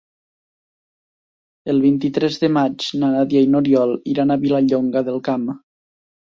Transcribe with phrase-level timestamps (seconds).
[1.73, 5.49] El vint-i-tres de maig na Nàdia i n'Oriol iran a Vilallonga del Camp.